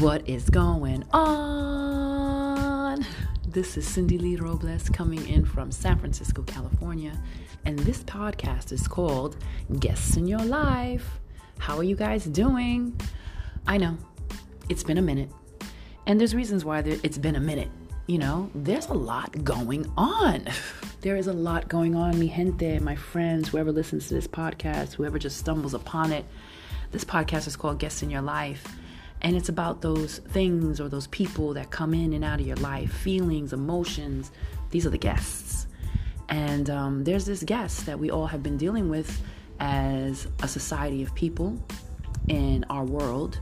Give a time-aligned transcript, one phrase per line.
[0.00, 3.04] What is going on?
[3.48, 7.20] This is Cindy Lee Robles coming in from San Francisco, California,
[7.64, 9.38] and this podcast is called
[9.80, 11.18] Guests in Your Life.
[11.58, 13.00] How are you guys doing?
[13.66, 13.98] I know
[14.68, 15.30] it's been a minute,
[16.06, 17.70] and there's reasons why it's been a minute.
[18.06, 20.46] You know, there's a lot going on.
[21.00, 24.94] There is a lot going on, mi gente, my friends, whoever listens to this podcast,
[24.94, 26.24] whoever just stumbles upon it.
[26.90, 28.66] This podcast is called Guests in Your Life.
[29.22, 32.56] And it's about those things or those people that come in and out of your
[32.56, 34.30] life, feelings, emotions.
[34.70, 35.66] These are the guests.
[36.28, 39.20] And um, there's this guest that we all have been dealing with
[39.60, 41.58] as a society of people
[42.28, 43.40] in our world.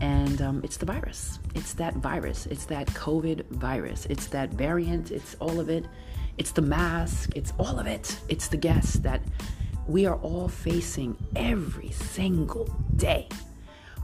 [0.00, 1.38] And um, it's the virus.
[1.54, 2.46] It's that virus.
[2.46, 4.06] It's that COVID virus.
[4.06, 5.10] It's that variant.
[5.10, 5.86] It's all of it.
[6.38, 7.30] It's the mask.
[7.36, 8.18] It's all of it.
[8.28, 9.20] It's the guest that
[9.86, 12.64] we are all facing every single
[12.96, 13.28] day.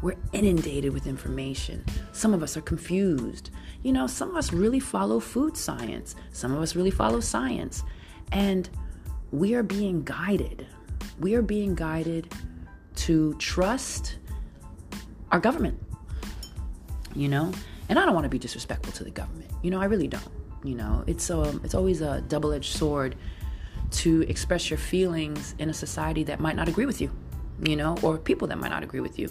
[0.03, 1.85] We're inundated with information.
[2.13, 3.51] Some of us are confused.
[3.83, 7.83] You know, some of us really follow food science, some of us really follow science.
[8.33, 8.69] And
[9.31, 10.67] we are being guided.
[11.19, 12.33] We are being guided
[12.97, 14.17] to trust
[15.33, 15.79] our government.
[17.15, 17.53] You know,
[17.89, 19.51] and I don't want to be disrespectful to the government.
[19.63, 20.29] You know, I really don't.
[20.63, 23.17] You know, it's um, it's always a double-edged sword
[23.91, 27.11] to express your feelings in a society that might not agree with you.
[27.63, 29.29] You know, or people that might not agree with you.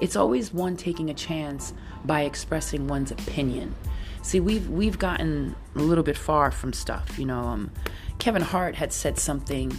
[0.00, 3.74] It's always one taking a chance by expressing one's opinion.
[4.22, 7.18] See, we've we've gotten a little bit far from stuff.
[7.18, 7.70] You know, um,
[8.18, 9.72] Kevin Hart had said something,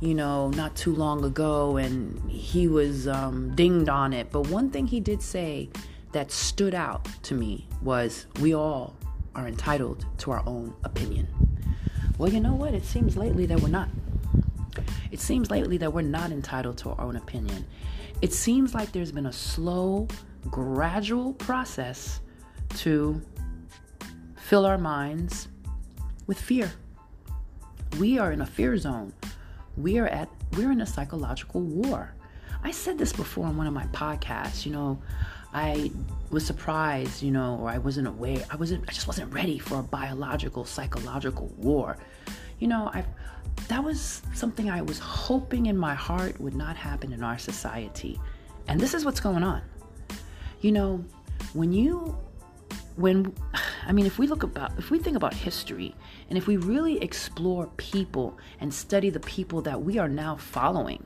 [0.00, 4.30] you know, not too long ago, and he was um, dinged on it.
[4.30, 5.70] But one thing he did say
[6.12, 8.96] that stood out to me was, "We all
[9.34, 11.28] are entitled to our own opinion."
[12.18, 12.74] Well, you know what?
[12.74, 13.88] It seems lately that we're not.
[15.10, 17.66] It seems lately that we're not entitled to our own opinion.
[18.22, 20.06] It seems like there's been a slow,
[20.48, 22.20] gradual process
[22.76, 23.20] to
[24.36, 25.48] fill our minds
[26.28, 26.70] with fear.
[27.98, 29.12] We are in a fear zone.
[29.76, 32.14] We are at we're in a psychological war.
[32.62, 35.02] I said this before on one of my podcasts, you know,
[35.52, 35.90] I
[36.30, 38.44] was surprised, you know, or I wasn't aware.
[38.50, 41.98] I wasn't I just wasn't ready for a biological psychological war.
[42.60, 43.06] You know, I've
[43.68, 48.20] that was something I was hoping in my heart would not happen in our society.
[48.68, 49.62] And this is what's going on.
[50.60, 51.04] You know,
[51.54, 52.16] when you
[52.96, 53.34] when
[53.86, 55.94] I mean if we look about if we think about history
[56.28, 61.04] and if we really explore people and study the people that we are now following,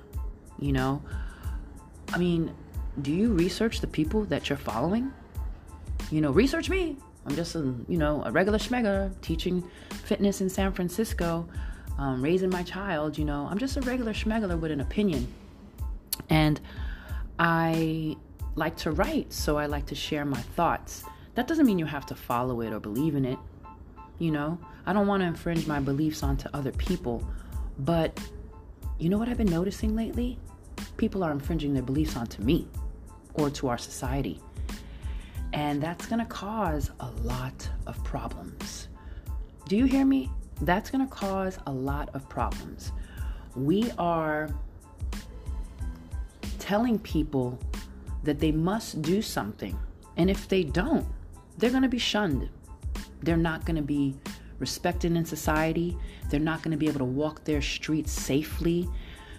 [0.59, 1.03] you know,
[2.13, 2.55] I mean,
[3.03, 5.13] do you research the people that you're following?
[6.11, 6.97] You know, research me.
[7.27, 9.69] I'm just a, you know, a regular schmegger teaching
[10.05, 11.49] fitness in San Francisco
[11.99, 15.27] um, raising my child, you know, I'm just a regular schmeggler with an opinion.
[16.29, 16.61] And
[17.39, 18.17] I
[18.55, 21.05] like to write, so I like to share my thoughts.
[21.35, 23.39] That doesn't mean you have to follow it or believe in it.
[24.19, 27.27] You know, I don't want to infringe my beliefs onto other people.
[27.79, 28.19] But
[28.99, 30.39] you know what I've been noticing lately?
[30.97, 32.67] People are infringing their beliefs onto me
[33.35, 34.41] or to our society.
[35.53, 38.89] And that's going to cause a lot of problems.
[39.69, 40.31] Do you hear me?
[40.63, 42.93] That's going to cause a lot of problems.
[43.55, 44.51] We are
[46.59, 47.59] telling people
[48.25, 49.79] that they must do something.
[50.17, 51.07] And if they don't,
[51.59, 52.49] they're going to be shunned.
[53.23, 54.17] They're not going to be
[54.59, 55.97] respected in society.
[56.31, 58.89] They're not going to be able to walk their streets safely.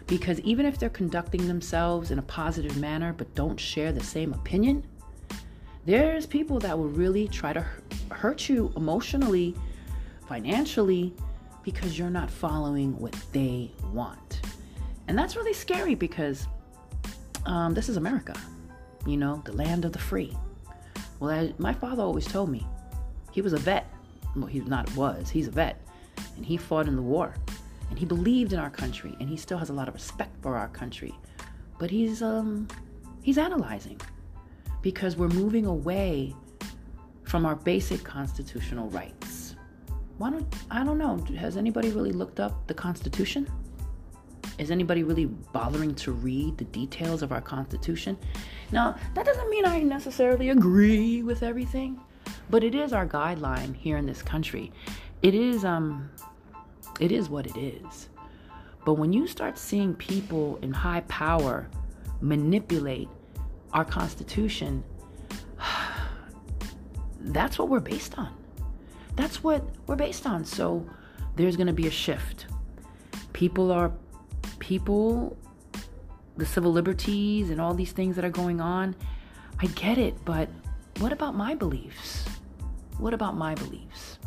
[0.05, 4.33] Because even if they're conducting themselves in a positive manner but don't share the same
[4.33, 4.85] opinion,
[5.85, 7.65] there's people that will really try to
[8.11, 9.55] hurt you emotionally
[10.27, 11.13] financially
[11.63, 14.41] because you're not following what they want.
[15.07, 16.47] And that's really scary because
[17.45, 18.35] um, this is America,
[19.05, 20.35] you know, the land of the free.
[21.19, 22.65] Well, I, my father always told me
[23.31, 23.91] he was a vet.
[24.35, 25.81] Well, he not was, he's a vet.
[26.35, 27.33] And he fought in the war.
[27.89, 29.15] And he believed in our country.
[29.19, 31.17] And he still has a lot of respect for our country.
[31.79, 32.67] But he's um
[33.21, 33.99] he's analyzing
[34.81, 36.35] because we're moving away
[37.23, 39.16] from our basic constitutional rights
[40.17, 41.17] why don't I don't know.
[41.37, 43.49] Has anybody really looked up the Constitution?
[44.57, 48.17] Is anybody really bothering to read the details of our Constitution?
[48.71, 51.99] Now, that doesn't mean I necessarily agree with everything,
[52.49, 54.71] but it is our guideline here in this country.
[55.21, 56.09] It is um
[56.99, 58.09] it is what it is.
[58.85, 61.69] But when you start seeing people in high power
[62.21, 63.09] manipulate
[63.73, 64.83] our Constitution,
[67.19, 68.33] that's what we're based on.
[69.17, 70.45] That's what we're based on.
[70.45, 70.87] So
[71.35, 72.45] there's going to be a shift.
[73.33, 73.91] People are,
[74.59, 75.35] people,
[76.37, 78.95] the civil liberties and all these things that are going on,
[79.59, 80.49] I get it, but
[80.99, 82.27] what about my beliefs?
[82.99, 84.19] What about my beliefs?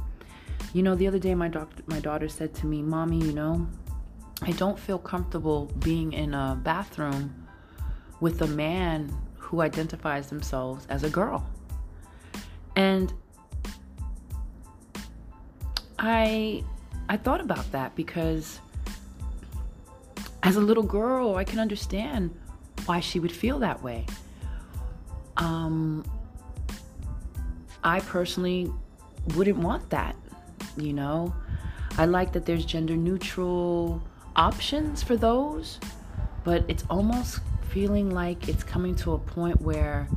[0.73, 3.67] You know, the other day my doctor, my daughter said to me, "Mommy, you know,
[4.43, 7.47] I don't feel comfortable being in a bathroom
[8.21, 11.45] with a man who identifies themselves as a girl."
[12.77, 13.13] And
[16.01, 16.65] I
[17.11, 18.59] I thought about that because
[20.43, 22.35] as a little girl, I can understand
[22.87, 24.07] why she would feel that way.
[25.37, 26.05] Um,
[27.85, 28.73] I personally
[29.37, 30.17] wouldn't want that,
[30.77, 31.35] you know.
[31.99, 34.03] I like that there's gender neutral
[34.37, 35.79] options for those,
[36.45, 40.09] but it's almost feeling like it's coming to a point where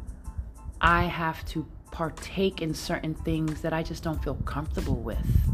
[0.80, 5.53] I have to partake in certain things that I just don't feel comfortable with.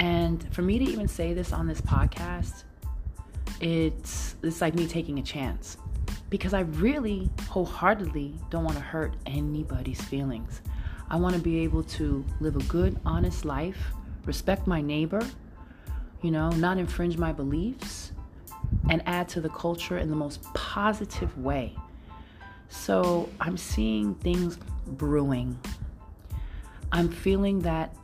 [0.00, 2.64] And for me to even say this on this podcast,
[3.60, 5.76] it's it's like me taking a chance
[6.30, 10.62] because I really wholeheartedly don't want to hurt anybody's feelings.
[11.10, 13.92] I want to be able to live a good, honest life,
[14.24, 15.20] respect my neighbor,
[16.22, 18.12] you know, not infringe my beliefs,
[18.88, 21.76] and add to the culture in the most positive way.
[22.70, 24.56] So I'm seeing things
[24.86, 25.58] brewing.
[26.90, 27.94] I'm feeling that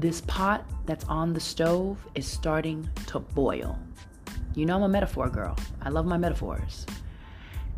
[0.00, 3.78] this pot that's on the stove is starting to boil.
[4.54, 5.56] You know, I'm a metaphor girl.
[5.82, 6.86] I love my metaphors.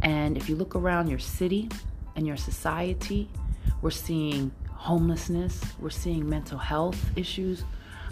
[0.03, 1.69] And if you look around your city
[2.17, 3.29] and your society,
[3.81, 7.65] we're seeing homelessness, we're seeing mental health issues.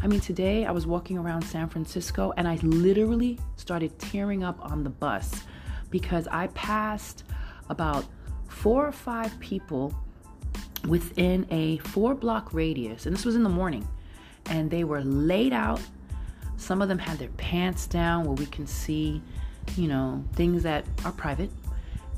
[0.02, 4.58] I mean, today I was walking around San Francisco and I literally started tearing up
[4.64, 5.44] on the bus
[5.90, 7.24] because I passed
[7.68, 8.04] about
[8.48, 9.94] four or five people
[10.88, 13.86] within a four block radius, and this was in the morning,
[14.50, 15.81] and they were laid out.
[16.58, 19.23] Some of them had their pants down where we can see,
[19.76, 21.50] you know, things that are private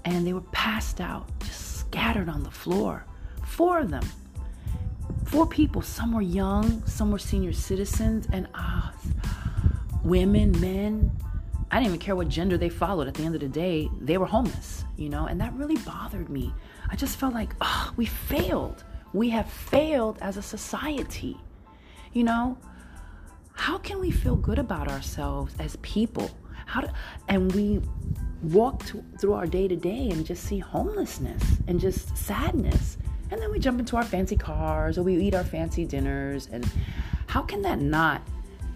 [0.05, 3.05] and they were passed out, just scattered on the floor.
[3.44, 4.05] Four of them.
[5.26, 5.82] Four people.
[5.82, 8.93] Some were young, some were senior citizens, and ah,
[10.02, 11.11] women, men.
[11.70, 13.08] I didn't even care what gender they followed.
[13.08, 16.28] At the end of the day, they were homeless, you know, and that really bothered
[16.28, 16.52] me.
[16.90, 18.85] I just felt like, oh, we failed.
[19.14, 21.38] We have failed as a society.
[22.12, 22.59] You know,
[23.55, 26.31] how can we feel good about ourselves as people?
[26.67, 26.88] How do,
[27.29, 27.81] and we
[28.43, 32.99] walk to, through our day to day and just see homelessness and just sadness.
[33.31, 36.49] And then we jump into our fancy cars or we eat our fancy dinners.
[36.53, 36.69] And
[37.29, 38.20] how can that not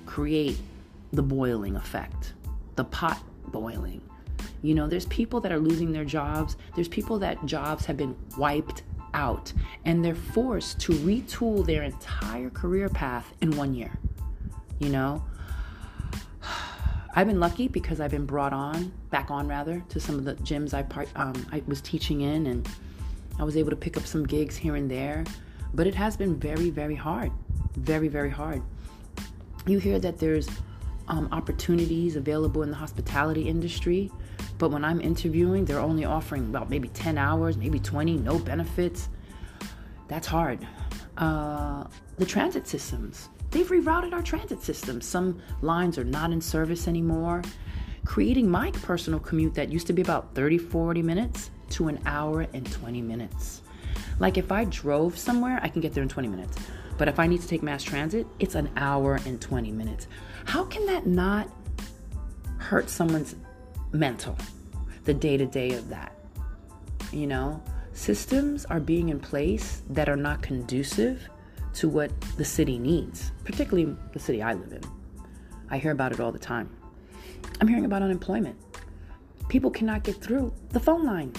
[0.07, 0.59] create
[1.13, 2.33] the boiling effect,
[2.77, 4.01] the pot boiling?
[4.63, 8.17] You know, there's people that are losing their jobs, there's people that jobs have been
[8.39, 8.83] wiped
[9.17, 9.53] out,
[9.85, 13.99] and they're forced to retool their entire career path in one year.
[14.79, 15.25] You know,
[17.17, 20.35] I've been lucky because I've been brought on, back on rather, to some of the
[20.37, 22.69] gyms I part, um, I was teaching in, and
[23.39, 25.25] I was able to pick up some gigs here and there.
[25.75, 27.33] But it has been very, very hard,
[27.75, 28.63] very, very hard.
[29.67, 30.49] You hear that there's
[31.09, 34.11] um, opportunities available in the hospitality industry,
[34.59, 39.09] but when I'm interviewing, they're only offering about maybe 10 hours, maybe 20, no benefits.
[40.09, 40.67] That's hard.
[41.17, 41.85] Uh,
[42.19, 45.01] the transit systems They've rerouted our transit system.
[45.01, 47.43] Some lines are not in service anymore,
[48.05, 52.47] creating my personal commute that used to be about 30, 40 minutes to an hour
[52.53, 53.63] and 20 minutes.
[54.19, 56.59] Like if I drove somewhere, I can get there in 20 minutes.
[56.99, 60.07] But if I need to take mass transit, it's an hour and 20 minutes.
[60.45, 61.49] How can that not
[62.59, 63.37] hurt someone's
[63.93, 64.37] mental,
[65.05, 66.17] the day to day of that?
[67.13, 67.63] You know,
[67.93, 71.29] systems are being in place that are not conducive
[71.75, 74.83] to what the city needs, particularly the city I live in.
[75.69, 76.71] I hear about it all the time.
[77.61, 78.57] I'm hearing about unemployment.
[79.49, 81.33] People cannot get through the phone line.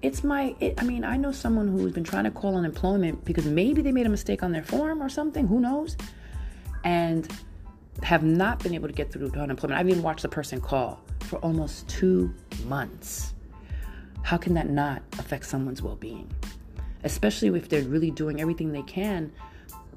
[0.00, 3.46] It's my, it, I mean, I know someone who's been trying to call unemployment because
[3.46, 5.96] maybe they made a mistake on their form or something, who knows,
[6.84, 7.28] and
[8.02, 9.78] have not been able to get through to unemployment.
[9.78, 12.32] I've even watched the person call for almost two
[12.66, 13.34] months.
[14.22, 16.30] How can that not affect someone's well being?
[17.04, 19.32] Especially if they're really doing everything they can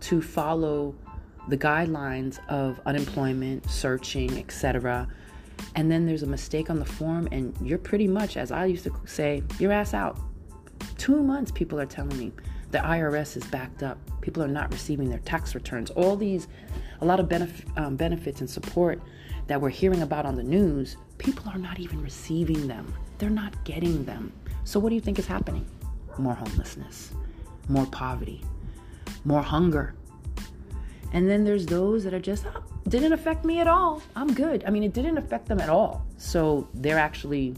[0.02, 0.96] to follow
[1.48, 5.08] the guidelines of unemployment, searching, etc.
[5.76, 8.84] And then there's a mistake on the form, and you're pretty much, as I used
[8.84, 10.20] to say, your ass out.
[10.98, 12.32] Two months, people are telling me
[12.72, 13.98] the IRS is backed up.
[14.22, 15.90] People are not receiving their tax returns.
[15.92, 16.48] All these,
[17.02, 19.02] a lot of benef- um, benefits and support
[19.48, 22.94] that we're hearing about on the news, people are not even receiving them.
[23.18, 24.32] They're not getting them.
[24.64, 25.66] So, what do you think is happening?
[26.18, 27.12] More homelessness,
[27.68, 28.44] more poverty,
[29.26, 29.96] more hunger.
[31.14, 34.04] And then there's those that are just, oh, didn't affect me at all.
[34.16, 34.64] I'm good.
[34.68, 36.06] I mean, it didn't affect them at all.
[36.18, 37.56] So they're actually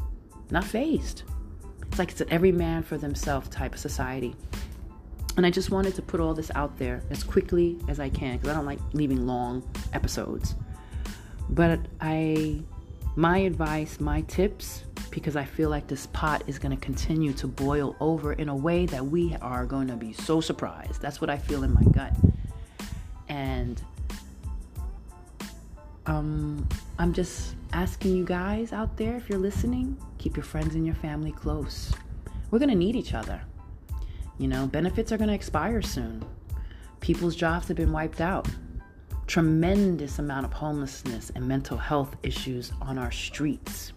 [0.51, 1.23] not phased.
[1.87, 4.35] It's like it's an every man for themselves type of society.
[5.35, 8.37] And I just wanted to put all this out there as quickly as I can
[8.37, 10.53] because I don't like leaving long episodes.
[11.49, 12.61] But I,
[13.15, 17.47] my advice, my tips, because I feel like this pot is going to continue to
[17.47, 21.01] boil over in a way that we are going to be so surprised.
[21.01, 22.15] That's what I feel in my gut.
[23.29, 23.81] And
[26.05, 26.67] um,
[26.99, 30.95] I'm just asking you guys out there, if you're listening, keep your friends and your
[30.95, 31.93] family close.
[32.51, 33.41] We're going to need each other.
[34.37, 36.25] You know, benefits are going to expire soon.
[36.99, 38.47] People's jobs have been wiped out.
[39.27, 43.93] Tremendous amount of homelessness and mental health issues on our streets.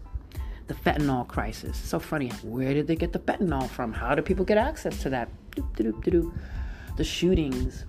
[0.69, 1.77] The fentanyl crisis.
[1.77, 2.29] So funny.
[2.43, 3.93] Where did they get the fentanyl from?
[3.93, 5.29] How do people get access to that?
[5.77, 7.85] The shootings.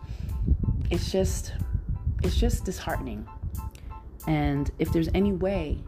[0.90, 1.54] It's just,
[2.24, 3.28] it's just disheartening.
[4.28, 5.80] And if there's any way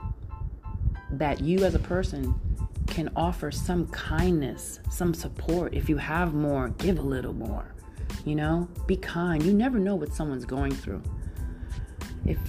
[1.11, 2.33] that you as a person
[2.87, 5.73] can offer some kindness, some support.
[5.73, 7.73] If you have more, give a little more.
[8.25, 9.43] You know, be kind.
[9.43, 11.03] You never know what someone's going through.
[12.25, 12.39] If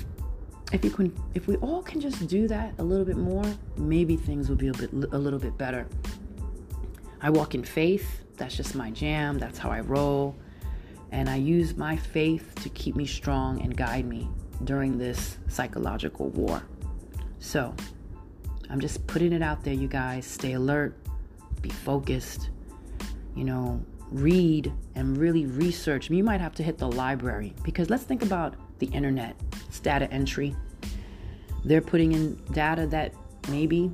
[0.72, 3.44] if you can if we all can just do that a little bit more,
[3.76, 5.86] maybe things will be a bit a little bit better.
[7.20, 8.24] I walk in faith.
[8.36, 9.38] That's just my jam.
[9.38, 10.36] That's how I roll.
[11.12, 14.28] And I use my faith to keep me strong and guide me
[14.64, 16.62] during this psychological war.
[17.38, 17.74] So,
[18.68, 20.24] I'm just putting it out there, you guys.
[20.24, 20.96] Stay alert,
[21.60, 22.50] be focused,
[23.34, 26.10] you know, read and really research.
[26.10, 29.36] You might have to hit the library because let's think about the internet,
[29.68, 30.54] it's data entry.
[31.64, 33.14] They're putting in data that
[33.48, 33.90] maybe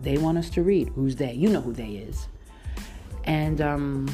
[0.00, 0.88] they want us to read.
[0.90, 1.32] Who's they?
[1.32, 2.28] You know who they is.
[3.24, 4.10] And, um,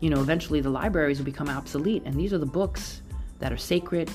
[0.00, 2.02] you know, eventually the libraries will become obsolete.
[2.04, 3.02] And these are the books
[3.38, 4.10] that are sacred,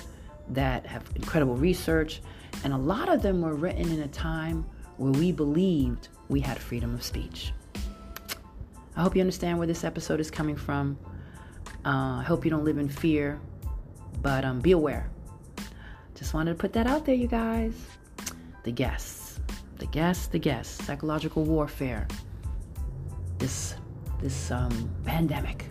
[0.50, 2.22] that have incredible research,
[2.64, 4.66] and a lot of them were written in a time
[4.98, 7.54] where we believed we had freedom of speech.
[8.96, 10.98] I hope you understand where this episode is coming from.
[11.86, 13.40] Uh, I hope you don't live in fear,
[14.22, 15.10] but um, be aware.
[16.16, 17.74] Just wanted to put that out there, you guys.
[18.64, 19.40] The guests,
[19.78, 20.84] the guests, the guests.
[20.86, 22.08] Psychological warfare.
[23.38, 23.76] This
[24.22, 25.66] this um, pandemic.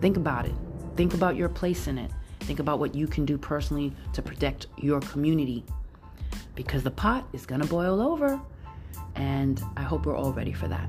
[0.00, 0.54] Think about it.
[0.96, 2.10] Think about your place in it.
[2.44, 5.64] Think about what you can do personally to protect your community
[6.54, 8.40] because the pot is going to boil over.
[9.14, 10.88] And I hope we're all ready for that.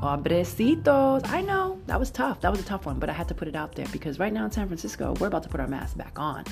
[0.00, 1.26] Abrecitos.
[1.28, 2.40] I know that was tough.
[2.42, 4.32] That was a tough one, but I had to put it out there because right
[4.32, 6.44] now in San Francisco, we're about to put our masks back on.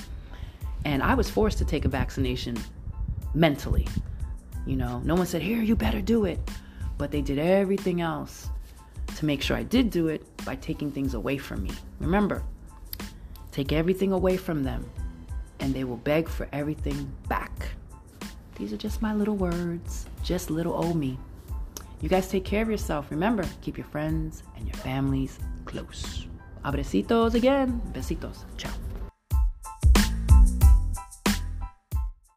[0.85, 2.57] And I was forced to take a vaccination
[3.35, 3.87] mentally.
[4.65, 6.39] You know, no one said, Here, you better do it.
[6.97, 8.49] But they did everything else
[9.17, 11.71] to make sure I did do it by taking things away from me.
[11.99, 12.43] Remember,
[13.53, 14.83] take everything away from them,
[15.59, 17.69] and they will beg for everything back.
[18.55, 21.17] These are just my little words, just little old me.
[22.01, 23.09] You guys take care of yourself.
[23.11, 26.27] Remember, keep your friends and your families close.
[26.65, 27.81] Abrecitos again.
[27.93, 28.43] Besitos.
[28.57, 28.82] Ciao.